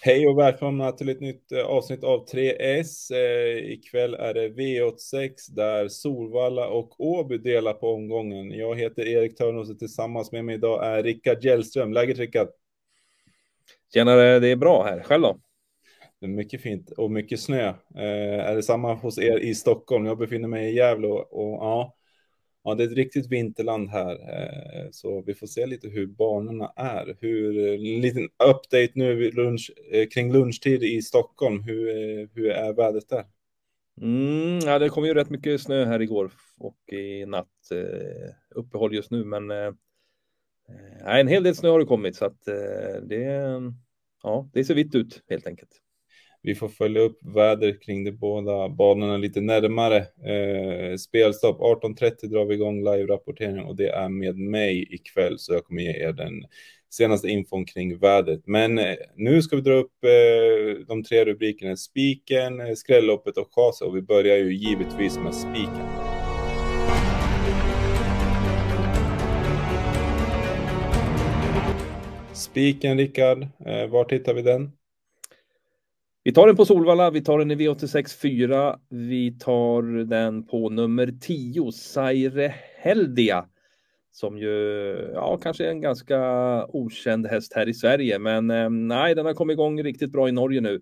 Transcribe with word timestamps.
Hej 0.00 0.28
och 0.28 0.38
välkomna 0.38 0.92
till 0.92 1.08
ett 1.08 1.20
nytt 1.20 1.52
eh, 1.52 1.66
avsnitt 1.66 2.04
av 2.04 2.26
3S. 2.26 3.12
Eh, 3.12 3.72
ikväll 3.72 4.14
är 4.14 4.34
det 4.34 4.48
V86 4.48 5.30
där 5.48 5.88
Solvalla 5.88 6.68
och 6.68 7.00
Åby 7.00 7.38
delar 7.38 7.72
på 7.72 7.94
omgången. 7.94 8.50
Jag 8.50 8.78
heter 8.78 9.06
Erik 9.08 9.36
Törnros 9.36 9.70
och 9.70 9.78
tillsammans 9.78 10.32
med 10.32 10.44
mig 10.44 10.54
idag 10.54 10.86
är 10.86 11.02
Rickard 11.02 11.44
Hjellström. 11.44 11.92
Läget 11.92 12.18
Rickard? 12.18 12.48
Tjenare, 13.94 14.38
det 14.38 14.48
är 14.48 14.56
bra 14.56 14.84
här. 14.84 15.02
Själv 15.02 15.22
då? 15.22 15.40
Det 16.20 16.26
är 16.26 16.30
mycket 16.30 16.62
fint 16.62 16.90
och 16.90 17.10
mycket 17.10 17.40
snö. 17.40 17.68
Eh, 17.94 18.46
är 18.46 18.56
det 18.56 18.62
samma 18.62 18.94
hos 18.94 19.18
er 19.18 19.38
i 19.38 19.54
Stockholm? 19.54 20.06
Jag 20.06 20.18
befinner 20.18 20.48
mig 20.48 20.70
i 20.70 20.76
Gävle 20.76 21.06
och, 21.06 21.32
och 21.32 21.54
ja, 21.54 21.96
ja, 22.66 22.74
det 22.74 22.84
är 22.84 22.86
ett 22.86 22.96
riktigt 22.96 23.26
vinterland 23.26 23.88
här, 23.88 24.12
eh, 24.12 24.90
så 24.90 25.22
vi 25.22 25.34
får 25.34 25.46
se 25.46 25.66
lite 25.66 25.88
hur 25.88 26.06
banorna 26.06 26.72
är. 26.76 27.16
Hur, 27.20 27.68
en 27.68 28.00
liten 28.00 28.24
update 28.24 28.92
nu 28.94 29.30
lunch, 29.30 29.72
eh, 29.92 30.08
kring 30.08 30.32
lunchtid 30.32 30.82
i 30.82 31.02
Stockholm. 31.02 31.62
Hur, 31.62 32.28
hur 32.34 32.50
är 32.50 32.72
vädret 32.72 33.08
där? 33.08 33.24
Mm, 34.00 34.58
ja, 34.58 34.78
det 34.78 34.88
kom 34.88 35.04
ju 35.04 35.14
rätt 35.14 35.30
mycket 35.30 35.60
snö 35.60 35.84
här 35.84 36.02
igår 36.02 36.30
och 36.58 36.92
i 36.92 37.26
natt. 37.26 37.46
uppehåll 38.50 38.94
just 38.94 39.10
nu, 39.10 39.24
men 39.24 39.50
eh, 39.50 39.72
en 41.04 41.28
hel 41.28 41.42
del 41.42 41.54
snö 41.54 41.68
har 41.68 41.78
det 41.78 41.86
kommit 41.86 42.16
så 42.16 42.24
att 42.24 42.44
det, 43.02 43.22
ja, 44.22 44.50
det 44.52 44.64
ser 44.64 44.74
vitt 44.74 44.94
ut 44.94 45.22
helt 45.28 45.46
enkelt. 45.46 45.70
Vi 46.46 46.54
får 46.54 46.68
följa 46.68 47.00
upp 47.00 47.18
väder 47.34 47.80
kring 47.80 48.04
de 48.04 48.12
båda 48.12 48.68
banorna 48.68 49.16
lite 49.16 49.40
närmare. 49.40 49.96
Eh, 49.96 50.96
spelstopp 50.96 51.60
18.30 51.60 52.26
drar 52.26 52.44
vi 52.44 52.54
igång 52.54 52.84
live-rapportering 52.84 53.64
och 53.64 53.76
det 53.76 53.88
är 53.88 54.08
med 54.08 54.38
mig 54.38 54.94
ikväll 54.94 55.38
så 55.38 55.52
jag 55.52 55.64
kommer 55.64 55.82
ge 55.82 55.90
er 55.90 56.12
den 56.12 56.44
senaste 56.90 57.28
infon 57.28 57.64
kring 57.64 57.98
vädret. 57.98 58.42
Men 58.46 58.78
eh, 58.78 58.94
nu 59.16 59.42
ska 59.42 59.56
vi 59.56 59.62
dra 59.62 59.72
upp 59.72 60.04
eh, 60.04 60.86
de 60.88 61.04
tre 61.04 61.24
rubrikerna 61.24 61.76
spiken, 61.76 62.60
eh, 62.60 62.74
skrälloppet 62.74 63.36
och 63.36 63.48
chasa 63.54 63.84
och 63.84 63.96
vi 63.96 64.02
börjar 64.02 64.36
ju 64.36 64.54
givetvis 64.54 65.18
med 65.18 65.34
spiken. 65.34 65.86
Spiken, 72.32 72.98
Rickard, 72.98 73.42
eh, 73.42 73.86
var 73.86 74.10
hittar 74.10 74.34
vi 74.34 74.42
den? 74.42 74.75
Vi 76.26 76.32
tar 76.32 76.46
den 76.46 76.56
på 76.56 76.64
Solvalla, 76.64 77.10
vi 77.10 77.20
tar 77.20 77.38
den 77.38 77.50
i 77.50 77.54
V86 77.54 78.20
4, 78.20 78.78
vi 78.88 79.38
tar 79.38 80.04
den 80.04 80.46
på 80.46 80.70
nummer 80.70 81.14
10, 81.20 81.72
Saire 81.72 82.54
Heldia. 82.76 83.46
Som 84.12 84.38
ju, 84.38 84.50
ja, 85.14 85.38
kanske 85.42 85.66
är 85.66 85.70
en 85.70 85.80
ganska 85.80 86.18
okänd 86.66 87.26
häst 87.26 87.52
här 87.54 87.68
i 87.68 87.74
Sverige, 87.74 88.18
men 88.18 88.50
eh, 88.50 88.70
nej, 88.70 89.14
den 89.14 89.26
har 89.26 89.34
kommit 89.34 89.54
igång 89.54 89.82
riktigt 89.82 90.12
bra 90.12 90.28
i 90.28 90.32
Norge 90.32 90.60
nu. 90.60 90.74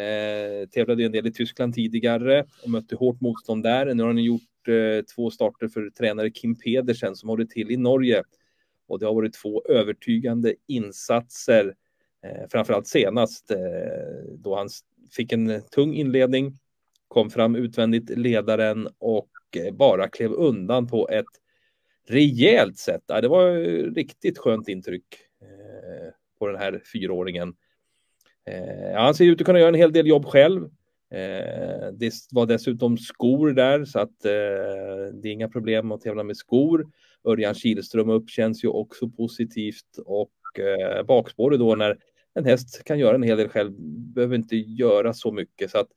Eh, 0.00 0.68
tävlade 0.68 1.04
en 1.04 1.12
del 1.12 1.26
i 1.26 1.32
Tyskland 1.32 1.74
tidigare 1.74 2.44
och 2.64 2.70
mötte 2.70 2.96
hårt 2.96 3.20
motstånd 3.20 3.62
där. 3.62 3.94
Nu 3.94 4.02
har 4.02 4.12
den 4.12 4.24
gjort 4.24 4.68
eh, 4.68 5.04
två 5.14 5.30
starter 5.30 5.68
för 5.68 5.90
tränare 5.90 6.30
Kim 6.30 6.54
Pedersen 6.58 7.16
som 7.16 7.28
håller 7.28 7.44
till 7.44 7.70
i 7.70 7.76
Norge. 7.76 8.22
Och 8.88 8.98
det 8.98 9.06
har 9.06 9.14
varit 9.14 9.34
två 9.34 9.62
övertygande 9.68 10.54
insatser 10.66 11.74
Eh, 12.24 12.48
framförallt 12.50 12.86
senast 12.86 13.50
eh, 13.50 13.58
då 14.38 14.56
han 14.56 14.68
fick 15.16 15.32
en 15.32 15.62
tung 15.70 15.94
inledning, 15.94 16.58
kom 17.12 17.30
fram 17.30 17.56
utvändigt 17.56 18.10
ledaren 18.10 18.88
och 18.98 19.28
eh, 19.56 19.74
bara 19.74 20.08
klev 20.08 20.32
undan 20.32 20.86
på 20.86 21.08
ett 21.08 21.26
rejält 22.08 22.78
sätt. 22.78 23.02
Det 23.06 23.28
var 23.28 23.54
riktigt 23.94 24.38
skönt 24.38 24.68
intryck 24.68 25.04
eh, 25.42 26.12
på 26.38 26.46
den 26.46 26.56
här 26.56 26.82
fyraåringen. 26.92 27.54
Eh, 28.46 29.00
han 29.00 29.14
ser 29.14 29.24
ut 29.24 29.40
att 29.40 29.46
kunna 29.46 29.58
göra 29.58 29.68
en 29.68 29.74
hel 29.74 29.92
del 29.92 30.06
jobb 30.06 30.24
själv. 30.26 30.68
Det 31.92 32.12
var 32.30 32.46
dessutom 32.46 32.98
skor 32.98 33.50
där 33.50 33.84
så 33.84 33.98
att 33.98 34.20
det 34.20 35.24
är 35.24 35.26
inga 35.26 35.48
problem 35.48 35.92
att 35.92 36.00
tävla 36.00 36.22
med 36.22 36.36
skor. 36.36 36.86
Örjan 37.24 37.54
Kihlström 37.54 38.10
upp 38.10 38.30
känns 38.30 38.64
ju 38.64 38.68
också 38.68 39.08
positivt 39.08 39.98
och 40.04 40.32
bakspåret 41.06 41.58
då 41.58 41.74
när 41.74 41.98
en 42.34 42.44
häst 42.44 42.84
kan 42.84 42.98
göra 42.98 43.14
en 43.14 43.22
hel 43.22 43.38
del 43.38 43.48
själv, 43.48 43.72
behöver 44.14 44.36
inte 44.36 44.56
göra 44.56 45.12
så 45.12 45.32
mycket. 45.32 45.70
Så 45.70 45.78
att 45.78 45.88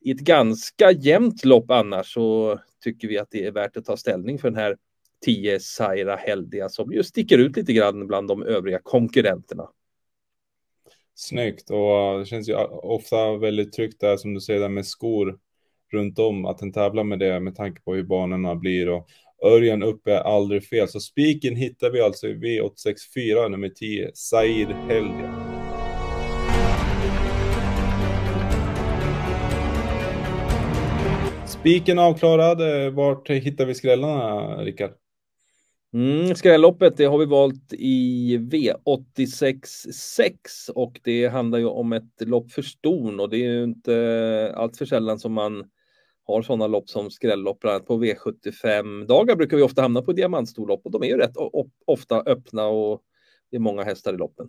i 0.00 0.10
ett 0.10 0.20
ganska 0.20 0.90
jämnt 0.90 1.44
lopp 1.44 1.70
annars 1.70 2.12
så 2.12 2.58
tycker 2.84 3.08
vi 3.08 3.18
att 3.18 3.30
det 3.30 3.46
är 3.46 3.52
värt 3.52 3.76
att 3.76 3.84
ta 3.84 3.96
ställning 3.96 4.38
för 4.38 4.50
den 4.50 4.58
här 4.58 4.76
10 5.24 5.60
Saira 5.60 6.16
Heldia 6.16 6.68
som 6.68 6.92
ju 6.92 7.02
sticker 7.02 7.38
ut 7.38 7.56
lite 7.56 7.72
grann 7.72 8.06
bland 8.06 8.28
de 8.28 8.42
övriga 8.42 8.78
konkurrenterna. 8.82 9.68
Snyggt 11.14 11.70
och 11.70 12.18
det 12.18 12.26
känns 12.26 12.48
ju 12.48 12.54
ofta 12.54 13.36
väldigt 13.36 13.72
tryggt 13.72 14.00
där 14.00 14.16
som 14.16 14.34
du 14.34 14.40
säger 14.40 14.60
där 14.60 14.68
med 14.68 14.86
skor 14.86 15.38
runt 15.92 16.18
om 16.18 16.46
att 16.46 16.58
den 16.58 16.72
tävlar 16.72 17.04
med 17.04 17.18
det 17.18 17.40
med 17.40 17.56
tanke 17.56 17.82
på 17.82 17.94
hur 17.94 18.02
banorna 18.02 18.54
blir 18.54 18.88
och 18.88 19.08
Örjan 19.44 19.82
uppe 19.82 20.12
är 20.12 20.20
aldrig 20.20 20.64
fel. 20.64 20.88
Så 20.88 21.00
spiken 21.00 21.56
hittar 21.56 21.90
vi 21.90 22.00
alltså 22.00 22.26
i 22.26 22.34
V864 22.34 23.48
nummer 23.48 23.68
10, 23.68 24.10
Sair 24.14 24.66
Heldia. 24.66 25.45
Spiken 31.46 31.98
avklarad. 31.98 32.60
Eh, 32.60 32.90
vart 32.90 33.30
hittar 33.30 33.66
vi 33.66 33.74
skrällarna, 33.74 34.56
Rickard? 34.64 34.90
Mm, 35.94 36.34
skrälloppet 36.34 36.96
det 36.96 37.04
har 37.04 37.18
vi 37.18 37.26
valt 37.26 37.72
i 37.72 38.38
V86 38.38 39.92
6 39.92 40.68
och 40.68 41.00
det 41.04 41.28
handlar 41.28 41.58
ju 41.58 41.66
om 41.66 41.92
ett 41.92 42.20
lopp 42.20 42.50
för 42.50 42.62
ston 42.62 43.20
och 43.20 43.30
det 43.30 43.36
är 43.36 43.50
ju 43.50 43.64
inte 43.64 44.52
allt 44.56 44.76
för 44.76 44.84
sällan 44.84 45.18
som 45.18 45.32
man 45.32 45.64
har 46.24 46.42
sådana 46.42 46.66
lopp 46.66 46.88
som 46.88 47.10
skrällopp, 47.10 47.60
bland 47.60 47.74
annat 47.74 47.86
på 47.86 48.04
V75 48.04 49.06
dagar 49.06 49.36
brukar 49.36 49.56
vi 49.56 49.62
ofta 49.62 49.82
hamna 49.82 50.02
på 50.02 50.12
diamantstorlopp 50.12 50.80
och 50.84 50.90
de 50.90 51.02
är 51.02 51.06
ju 51.06 51.16
rätt 51.16 51.36
ofta 51.86 52.20
öppna 52.20 52.66
och 52.66 53.02
det 53.50 53.56
är 53.56 53.60
många 53.60 53.84
hästar 53.84 54.14
i 54.14 54.16
loppen. 54.16 54.48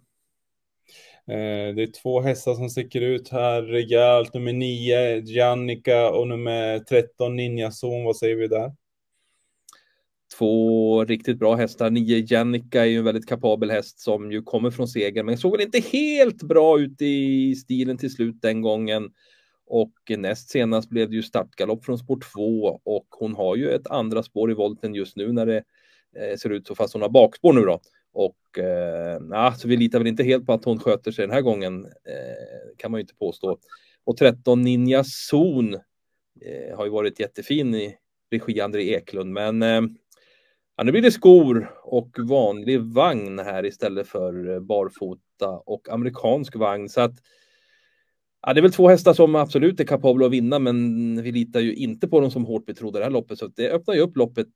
Eh, 1.29 1.75
det 1.75 1.83
är 1.83 2.01
två 2.01 2.21
hästar 2.21 2.53
som 2.53 2.69
sticker 2.69 3.01
ut 3.01 3.29
här 3.29 3.61
rejält. 3.61 4.33
Nummer 4.33 4.53
9, 4.53 5.21
Jannica 5.25 6.09
och 6.09 6.27
nummer 6.27 6.79
13, 6.79 7.35
Ninja 7.35 7.71
Zon. 7.71 8.03
Vad 8.03 8.17
säger 8.17 8.35
vi 8.35 8.47
där? 8.47 8.71
Två 10.37 11.05
riktigt 11.05 11.39
bra 11.39 11.55
hästar. 11.55 11.89
9 11.89 12.25
Jannica 12.27 12.81
är 12.81 12.85
ju 12.85 12.97
en 12.97 13.03
väldigt 13.03 13.29
kapabel 13.29 13.71
häst 13.71 13.99
som 13.99 14.31
ju 14.31 14.41
kommer 14.41 14.71
från 14.71 14.87
seger, 14.87 15.23
men 15.23 15.37
såg 15.37 15.51
väl 15.51 15.61
inte 15.61 15.79
helt 15.79 16.43
bra 16.43 16.79
ut 16.79 17.01
i 17.01 17.55
stilen 17.55 17.97
till 17.97 18.11
slut 18.11 18.41
den 18.41 18.61
gången. 18.61 19.09
Och 19.65 19.93
näst 20.17 20.49
senast 20.49 20.89
blev 20.89 21.09
det 21.09 21.15
ju 21.15 21.23
startgalopp 21.23 21.85
från 21.85 21.97
spår 21.97 22.19
2 22.33 22.79
och 22.83 23.07
hon 23.09 23.35
har 23.35 23.55
ju 23.55 23.69
ett 23.69 23.87
andra 23.87 24.23
spår 24.23 24.51
i 24.51 24.53
volten 24.53 24.95
just 24.95 25.15
nu 25.15 25.33
när 25.33 25.45
det 25.45 25.57
eh, 26.17 26.37
ser 26.37 26.49
ut 26.49 26.67
så 26.67 26.75
fast 26.75 26.93
hon 26.93 27.01
har 27.01 27.09
bakspår 27.09 27.53
nu 27.53 27.61
då. 27.61 27.79
Och 28.17 28.59
eh, 28.59 29.21
nah, 29.21 29.53
så 29.55 29.67
vi 29.67 29.77
litar 29.77 29.99
väl 29.99 30.07
inte 30.07 30.23
helt 30.23 30.45
på 30.45 30.53
att 30.53 30.65
hon 30.65 30.79
sköter 30.79 31.11
sig 31.11 31.25
den 31.25 31.35
här 31.35 31.41
gången, 31.41 31.85
eh, 31.85 32.77
kan 32.77 32.91
man 32.91 32.97
ju 32.97 33.01
inte 33.01 33.15
påstå. 33.15 33.59
Och 34.03 34.17
13 34.17 34.61
Ninja 34.61 35.03
Zon 35.03 35.73
eh, 36.41 36.77
har 36.77 36.85
ju 36.85 36.91
varit 36.91 37.19
jättefin 37.19 37.75
i 37.75 37.97
regi 38.31 38.61
André 38.61 38.95
Eklund, 38.95 39.33
men 39.33 39.63
eh, 39.63 39.81
ja, 40.77 40.83
nu 40.83 40.91
blir 40.91 41.01
det 41.01 41.11
skor 41.11 41.71
och 41.83 42.15
vanlig 42.19 42.81
vagn 42.81 43.39
här 43.39 43.65
istället 43.65 44.07
för 44.07 44.49
eh, 44.49 44.59
barfota 44.59 45.49
och 45.65 45.89
amerikansk 45.89 46.55
vagn. 46.55 46.89
Så 46.89 47.01
att 47.01 47.13
Ja, 48.41 48.53
det 48.53 48.59
är 48.59 48.61
väl 48.61 48.71
två 48.71 48.89
hästar 48.89 49.13
som 49.13 49.35
absolut 49.35 49.79
är 49.79 49.83
kapabla 49.83 50.25
att 50.25 50.31
vinna, 50.31 50.59
men 50.59 51.23
vi 51.23 51.31
litar 51.31 51.59
ju 51.59 51.75
inte 51.75 52.07
på 52.07 52.19
dem 52.19 52.31
som 52.31 52.45
hårt 52.45 52.65
betrodda 52.65 52.99
det 52.99 53.05
här 53.05 53.11
loppet, 53.11 53.39
så 53.39 53.47
det 53.47 53.69
öppnar 53.69 53.95
ju 53.95 54.01
upp 54.01 54.17
loppet 54.17 54.47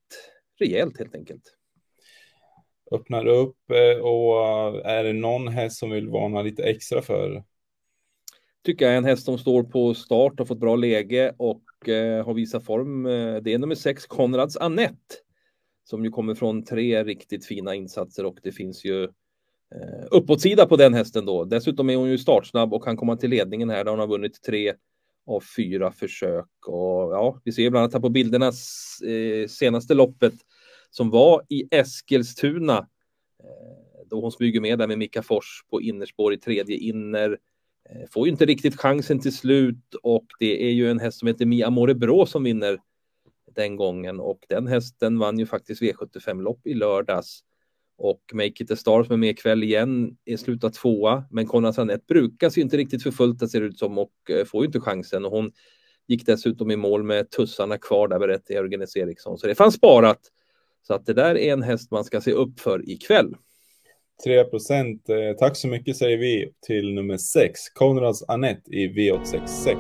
rejält 0.60 0.98
helt 1.00 1.16
enkelt 1.16 1.61
öppnar 2.92 3.28
upp 3.28 3.58
eh, 3.72 4.02
och 4.02 4.48
eh, 4.48 4.92
är 4.92 5.04
det 5.04 5.14
någon 5.14 5.48
häst 5.48 5.78
som 5.78 5.90
vill 5.90 6.10
varna 6.10 6.42
lite 6.42 6.64
extra 6.64 7.02
för? 7.02 7.44
Tycker 8.66 8.86
jag 8.86 8.94
är 8.94 8.98
en 8.98 9.06
häst 9.06 9.26
som 9.26 9.38
står 9.38 9.64
på 9.64 9.94
start, 9.94 10.40
har 10.40 10.46
fått 10.46 10.60
bra 10.60 10.76
läge 10.76 11.36
och 11.38 11.90
eh, 11.90 12.26
har 12.26 12.34
visat 12.34 12.66
form. 12.66 13.06
Eh, 13.06 13.36
det 13.36 13.54
är 13.54 13.58
nummer 13.58 13.76
sex, 13.76 14.06
Konrads 14.06 14.58
Annette, 14.58 15.16
som 15.84 16.04
ju 16.04 16.12
kommer 16.12 16.36
från 16.36 16.64
tre 16.64 17.04
riktigt 17.04 17.46
fina 17.46 17.76
insatser 17.76 18.26
och 18.26 18.38
det 18.44 18.52
finns 18.52 18.86
ju 18.86 19.04
eh, 19.76 20.06
uppåtsida 20.12 20.66
på 20.66 20.76
den 20.76 20.94
hästen 20.94 21.26
då. 21.26 21.44
Dessutom 21.46 21.90
är 21.90 21.96
hon 21.96 22.10
ju 22.10 22.18
startsnabb 22.18 22.74
och 22.74 22.84
kan 22.84 22.98
komma 22.98 23.18
till 23.18 23.30
ledningen 23.30 23.70
här 23.70 23.84
där 23.84 23.92
hon 23.92 24.00
har 24.00 24.08
vunnit 24.08 24.42
tre 24.44 24.74
av 25.28 25.44
fyra 25.56 25.92
försök 25.92 26.68
och 26.68 27.12
ja, 27.12 27.42
vi 27.44 27.52
ser 27.52 27.70
bland 27.70 27.84
annat 27.84 27.94
här 27.94 28.02
på 28.02 28.10
bilderna 28.10 28.48
eh, 28.48 29.48
senaste 29.48 29.94
loppet 29.94 30.34
som 30.92 31.10
var 31.10 31.46
i 31.50 31.64
Eskilstuna. 31.72 32.78
Eh, 33.44 34.08
då 34.10 34.22
hon 34.22 34.32
smyger 34.32 34.62
med 34.62 34.80
där 34.80 34.88
med 34.88 34.98
Mika 34.98 35.24
Fors 35.24 35.64
på 35.70 35.82
innerspår 35.82 36.34
i 36.34 36.38
tredje 36.38 36.78
inner. 36.78 37.38
Eh, 37.90 38.10
får 38.10 38.28
ju 38.28 38.32
inte 38.32 38.46
riktigt 38.46 38.80
chansen 38.80 39.20
till 39.20 39.36
slut 39.36 39.96
och 40.04 40.26
det 40.40 40.64
är 40.64 40.72
ju 40.72 40.92
en 40.92 41.00
häst 41.00 41.20
som 41.20 41.28
heter 41.28 41.46
Mia 41.46 41.70
Morebro 41.70 42.26
som 42.26 42.44
vinner 42.44 42.80
den 43.56 43.76
gången 43.76 44.20
och 44.20 44.40
den 44.50 44.68
hästen 44.68 45.20
vann 45.20 45.40
ju 45.40 45.46
faktiskt 45.46 45.82
V75 45.82 46.42
lopp 46.42 46.68
i 46.68 46.74
lördags. 46.74 47.44
Och 47.98 48.22
Make 48.34 48.64
It 48.64 48.72
A 48.72 48.76
Star 48.76 49.04
som 49.04 49.14
är 49.14 49.18
med 49.18 49.30
ikväll 49.30 49.64
igen 49.64 50.18
är 50.26 50.38
slutat 50.38 50.74
tvåa. 50.74 51.24
Men 51.30 51.46
Konrad 51.46 51.76
Sanett 51.76 52.08
brukas 52.08 52.58
ju 52.58 52.62
inte 52.62 52.78
riktigt 52.78 53.04
för 53.04 53.12
fullt, 53.12 53.40
det 53.40 53.48
ser 53.48 53.62
ut 53.62 53.80
som, 53.80 53.98
och 53.98 54.12
eh, 54.30 54.46
får 54.46 54.62
ju 54.62 54.66
inte 54.66 54.80
chansen. 54.80 55.26
Och 55.26 55.32
hon 55.32 55.52
gick 56.08 56.26
dessutom 56.26 56.72
i 56.72 56.76
mål 56.76 57.04
med 57.04 57.30
tussarna 57.30 57.78
kvar 57.78 58.08
där, 58.08 58.20
berättar 58.20 58.54
Jörgen 58.54 58.82
S. 58.82 58.96
Eriksson. 58.96 59.38
Så 59.38 59.48
det 59.48 59.56
fanns 59.56 59.76
sparat. 59.76 60.20
Så 60.82 60.94
att 60.94 61.06
det 61.06 61.14
där 61.14 61.38
är 61.38 61.54
en 61.54 61.64
häst 61.64 61.92
man 61.92 62.04
ska 62.04 62.22
se 62.22 62.32
upp 62.32 62.60
för 62.60 62.90
ikväll. 62.90 63.36
3 64.24 64.44
procent. 64.44 65.10
Eh, 65.10 65.38
tack 65.40 65.58
så 65.58 65.68
mycket 65.68 65.98
säger 65.98 66.18
vi 66.18 66.54
till 66.68 66.94
nummer 66.94 67.18
6, 67.18 67.70
Konrads 67.70 68.24
Annette 68.28 68.72
i 68.72 68.88
V866. 68.88 69.78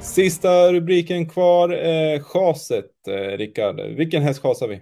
Sista 0.00 0.72
rubriken 0.72 1.28
kvar, 1.28 1.68
eh, 1.68 2.22
chaset. 2.22 3.08
Eh, 3.08 3.36
Rickard, 3.38 3.80
vilken 3.80 4.22
häst 4.22 4.42
chasar 4.42 4.68
vi? 4.68 4.80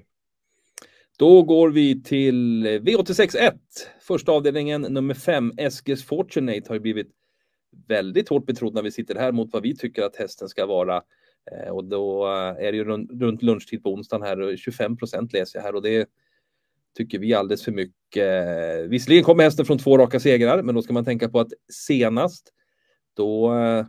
Då 1.18 1.42
går 1.42 1.70
vi 1.70 2.02
till 2.02 2.66
V861, 2.66 3.52
första 4.00 4.32
avdelningen, 4.32 4.82
nummer 4.82 5.14
5, 5.14 5.52
Eskes 5.56 6.04
Fortunate 6.04 6.62
har 6.68 6.78
blivit 6.78 7.17
väldigt 7.88 8.28
hårt 8.28 8.46
betrodd 8.46 8.74
när 8.74 8.82
vi 8.82 8.90
sitter 8.90 9.14
här 9.14 9.32
mot 9.32 9.52
vad 9.52 9.62
vi 9.62 9.76
tycker 9.76 10.02
att 10.02 10.16
hästen 10.16 10.48
ska 10.48 10.66
vara. 10.66 11.02
Eh, 11.52 11.68
och 11.68 11.84
då 11.84 12.26
eh, 12.26 12.66
är 12.66 12.72
det 12.72 12.76
ju 12.76 12.84
runt 13.20 13.42
lunchtid 13.42 13.82
på 13.82 13.92
onsdagen 13.92 14.26
här, 14.26 14.56
25 14.56 14.96
procent 14.96 15.32
läser 15.32 15.58
jag 15.58 15.64
här 15.64 15.74
och 15.74 15.82
det 15.82 16.08
tycker 16.96 17.18
vi 17.18 17.34
alldeles 17.34 17.64
för 17.64 17.72
mycket. 17.72 18.90
Visserligen 18.90 19.24
kommer 19.24 19.44
hästen 19.44 19.64
från 19.64 19.78
två 19.78 19.98
raka 19.98 20.20
segrar, 20.20 20.62
men 20.62 20.74
då 20.74 20.82
ska 20.82 20.92
man 20.92 21.04
tänka 21.04 21.28
på 21.28 21.40
att 21.40 21.52
senast 21.72 22.52
då 23.16 23.54
eh, 23.54 23.86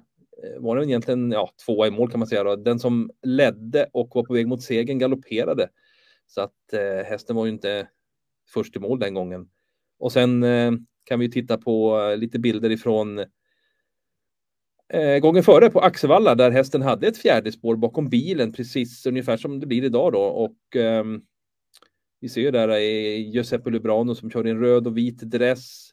var 0.59 0.77
det 0.77 0.85
egentligen 0.85 1.31
ja, 1.31 1.49
tvåa 1.65 1.87
i 1.87 1.91
mål 1.91 2.11
kan 2.11 2.19
man 2.19 2.27
säga. 2.27 2.43
Då. 2.43 2.55
Den 2.55 2.79
som 2.79 3.11
ledde 3.21 3.89
och 3.93 4.11
var 4.15 4.23
på 4.23 4.33
väg 4.33 4.47
mot 4.47 4.61
segern 4.61 4.99
galopperade. 4.99 5.69
Så 6.27 6.41
att 6.41 6.73
eh, 6.73 7.05
hästen 7.05 7.35
var 7.35 7.45
ju 7.45 7.51
inte 7.51 7.87
först 8.53 8.75
i 8.75 8.79
mål 8.79 8.99
den 8.99 9.13
gången. 9.13 9.49
Och 9.99 10.11
sen 10.11 10.43
eh, 10.43 10.71
kan 11.03 11.19
vi 11.19 11.31
titta 11.31 11.57
på 11.57 11.99
lite 12.17 12.39
bilder 12.39 12.69
ifrån 12.69 13.25
eh, 14.93 15.19
gången 15.19 15.43
före 15.43 15.69
på 15.69 15.79
Axevalla 15.79 16.35
där 16.35 16.51
hästen 16.51 16.81
hade 16.81 17.07
ett 17.07 17.17
fjärde 17.17 17.51
spår 17.51 17.75
bakom 17.75 18.09
bilen, 18.09 18.51
precis 18.53 19.05
ungefär 19.05 19.37
som 19.37 19.59
det 19.59 19.65
blir 19.65 19.83
idag 19.83 20.13
då. 20.13 20.21
Och 20.21 20.75
eh, 20.75 21.03
vi 22.21 22.29
ser 22.29 22.41
ju 22.41 22.51
där 22.51 22.69
är 22.69 23.17
Giuseppe 23.17 23.69
Lubrano 23.69 24.15
som 24.15 24.31
kör 24.31 24.47
i 24.47 24.49
en 24.49 24.59
röd 24.59 24.87
och 24.87 24.97
vit 24.97 25.19
dress. 25.19 25.89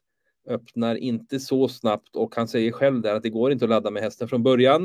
Öppnar 0.48 0.96
inte 0.96 1.40
så 1.40 1.68
snabbt 1.68 2.16
och 2.16 2.36
han 2.36 2.48
säger 2.48 2.72
själv 2.72 3.00
där 3.00 3.14
att 3.14 3.22
det 3.22 3.30
går 3.30 3.52
inte 3.52 3.64
att 3.64 3.68
ladda 3.68 3.90
med 3.90 4.02
hästen 4.02 4.28
från 4.28 4.42
början. 4.42 4.82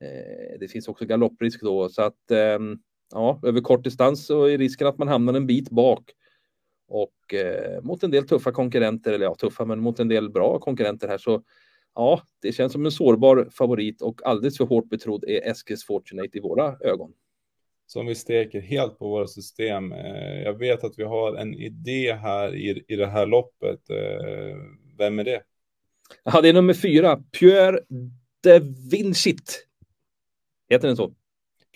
Eh, 0.00 0.58
det 0.60 0.68
finns 0.68 0.88
också 0.88 1.04
galopprisk 1.04 1.60
då 1.60 1.88
så 1.88 2.02
att 2.02 2.30
ehm, 2.30 2.78
ja, 3.12 3.40
över 3.42 3.60
kort 3.60 3.84
distans 3.84 4.26
så 4.26 4.44
är 4.44 4.58
risken 4.58 4.86
att 4.86 4.98
man 4.98 5.08
hamnar 5.08 5.34
en 5.34 5.46
bit 5.46 5.70
bak. 5.70 6.10
Och 6.88 7.34
eh, 7.34 7.82
mot 7.82 8.02
en 8.02 8.10
del 8.10 8.28
tuffa 8.28 8.52
konkurrenter, 8.52 9.12
eller 9.12 9.24
ja, 9.24 9.34
tuffa, 9.34 9.64
men 9.64 9.80
mot 9.80 10.00
en 10.00 10.08
del 10.08 10.30
bra 10.30 10.58
konkurrenter 10.58 11.08
här 11.08 11.18
så 11.18 11.42
ja, 11.94 12.22
det 12.42 12.52
känns 12.52 12.72
som 12.72 12.84
en 12.84 12.92
sårbar 12.92 13.48
favorit 13.50 14.02
och 14.02 14.20
alldeles 14.24 14.56
för 14.56 14.64
hårt 14.64 14.88
betrodd 14.88 15.24
är 15.24 15.50
Eskils 15.50 15.84
Fortunate 15.84 16.38
i 16.38 16.40
våra 16.40 16.76
ögon. 16.80 17.12
Som 17.86 18.06
vi 18.06 18.14
steker 18.14 18.60
helt 18.60 18.98
på 18.98 19.08
våra 19.08 19.26
system. 19.26 19.92
Eh, 19.92 20.42
jag 20.42 20.58
vet 20.58 20.84
att 20.84 20.94
vi 20.96 21.04
har 21.04 21.36
en 21.36 21.54
idé 21.54 22.12
här 22.12 22.54
i, 22.54 22.84
i 22.88 22.96
det 22.96 23.06
här 23.06 23.26
loppet. 23.26 23.90
Eh, 23.90 24.56
vem 24.98 25.18
är 25.18 25.24
det? 25.24 25.42
Ja, 26.24 26.40
det 26.40 26.48
är 26.48 26.52
nummer 26.52 26.74
fyra, 26.74 27.16
Pierre 27.16 27.80
de 28.42 28.60
Vincit. 28.90 29.66
Heter 30.68 30.88
den 30.88 30.96
så? 30.96 31.14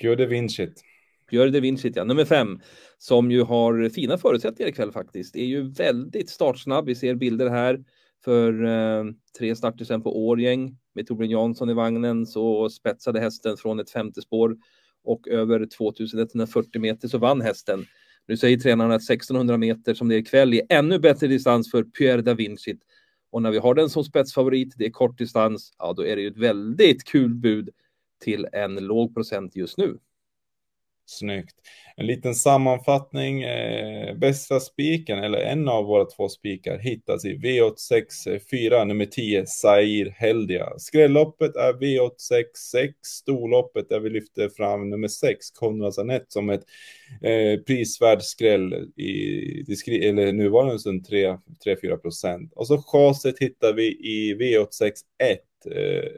Pierre 0.01 0.17
de 0.17 0.27
Vincit. 0.27 0.83
Pierre 1.31 1.51
de 1.51 1.61
Vincit, 1.61 1.97
ja. 1.97 2.05
Nummer 2.05 2.25
fem, 2.25 2.61
som 2.99 3.31
ju 3.31 3.43
har 3.43 3.89
fina 3.89 4.19
förutsättningar 4.19 4.71
ikväll 4.71 4.93
faktiskt. 4.93 5.35
Det 5.35 5.41
är 5.41 5.47
ju 5.47 5.71
väldigt 5.71 6.31
startsnabb. 6.31 6.87
Vi 6.87 6.95
ser 6.95 7.15
bilder 7.15 7.51
här 7.51 7.85
för 8.25 8.65
eh, 8.65 9.05
tre 9.39 9.57
starter 9.57 9.85
sedan 9.85 10.03
på 10.03 10.27
Årgäng 10.27 10.77
med 10.95 11.07
Torbjörn 11.07 11.31
Jansson 11.31 11.71
i 11.71 11.75
vagnen 11.75 12.27
så 12.27 12.71
spetsade 12.71 13.21
hästen 13.21 13.57
från 13.57 13.81
ett 13.81 13.91
femte 13.91 14.23
spår 14.23 14.57
och 15.05 15.29
över 15.29 15.67
2140 15.67 16.81
meter 16.81 17.09
så 17.09 17.19
vann 17.19 17.41
hästen. 17.41 17.87
Nu 18.29 18.37
säger 18.37 18.57
tränaren 18.57 18.93
att 18.93 19.03
1600 19.03 19.57
meter 19.57 19.95
som 19.95 20.09
det 20.09 20.15
är 20.15 20.19
ikväll 20.19 20.55
är 20.55 20.63
ännu 20.69 20.99
bättre 20.99 21.27
distans 21.27 21.71
för 21.71 21.83
Pierre 21.83 22.23
da 22.23 22.35
Vinci. 22.35 22.79
Och 23.31 23.43
när 23.43 23.51
vi 23.51 23.59
har 23.59 23.75
den 23.75 23.91
som 23.91 24.05
spetsfavorit, 24.05 24.75
det 24.77 24.87
är 24.87 24.91
kort 24.91 25.19
distans, 25.19 25.73
ja 25.79 25.93
då 25.93 26.05
är 26.05 26.17
det 26.17 26.23
ju 26.23 26.29
ett 26.29 26.37
väldigt 26.37 27.05
kul 27.05 27.35
bud 27.35 27.71
till 28.25 28.47
en 28.53 28.75
låg 28.75 29.15
procent 29.15 29.57
just 29.57 29.79
nu. 29.79 29.99
Snyggt. 31.11 31.57
En 31.97 32.07
liten 32.07 32.35
sammanfattning. 32.35 33.43
Eh, 33.43 34.15
bästa 34.17 34.61
spiken, 34.61 35.19
eller 35.19 35.39
en 35.39 35.69
av 35.69 35.85
våra 35.85 36.05
två 36.05 36.29
spikar, 36.29 36.79
hittas 36.79 37.25
i 37.25 37.35
V864 37.35 38.85
nummer 38.85 39.07
10, 39.07 39.47
Sair 39.47 40.15
Heldia. 40.17 40.79
Skrälloppet 40.79 41.57
är 41.57 41.73
V866, 41.73 42.93
storloppet 43.03 43.89
där 43.89 44.01
vi 44.01 44.11
lyfter 44.11 44.49
fram 44.49 44.91
nummer 44.91 45.09
6, 45.09 45.51
Konrad 45.51 45.95
Sanett, 45.95 46.33
som 46.33 46.51
ett 46.51 46.65
eh, 47.23 47.61
prisvärd 47.61 48.23
skräll 48.23 48.75
i, 48.97 49.13
i 49.69 50.09
eller 50.09 50.33
nuvarande 50.33 50.79
stund 50.79 51.07
3-4 51.07 51.97
procent. 51.97 52.53
Och 52.53 52.67
så 52.67 52.83
chaset 52.83 53.39
hittar 53.39 53.73
vi 53.73 53.87
i 53.87 54.35
V861. 54.35 55.39
Eh, 55.71 56.11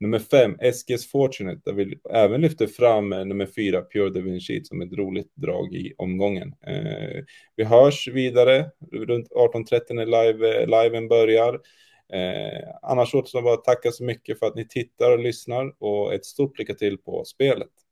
Nummer 0.00 0.18
fem, 0.18 0.56
SG's 0.60 1.10
Fortunate, 1.10 1.60
där 1.64 1.72
vi 1.72 1.98
även 2.10 2.40
lyfter 2.40 2.66
fram 2.66 3.12
eh, 3.12 3.24
nummer 3.24 3.46
fyra, 3.46 3.82
Pure 3.82 4.10
Da 4.10 4.20
Vinci, 4.20 4.64
som 4.64 4.82
ett 4.82 4.92
roligt 4.92 5.32
drag 5.34 5.74
i 5.74 5.94
omgången. 5.98 6.54
Eh, 6.66 7.24
vi 7.56 7.64
hörs 7.64 8.08
vidare 8.08 8.70
runt 8.92 9.28
18.30 9.30 9.80
när 9.90 10.06
live, 10.06 10.62
eh, 10.62 10.82
liven 10.82 11.08
börjar. 11.08 11.60
Eh, 12.12 12.68
annars 12.82 13.14
återstår 13.14 13.42
bara 13.42 13.54
att 13.54 13.64
tacka 13.64 13.90
så 13.90 14.04
mycket 14.04 14.38
för 14.38 14.46
att 14.46 14.54
ni 14.54 14.68
tittar 14.68 15.12
och 15.12 15.18
lyssnar 15.18 15.74
och 15.78 16.14
ett 16.14 16.24
stort 16.24 16.58
lycka 16.58 16.74
till 16.74 16.98
på 16.98 17.24
spelet. 17.24 17.85